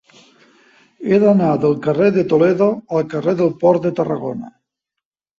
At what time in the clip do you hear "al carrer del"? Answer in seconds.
2.99-3.51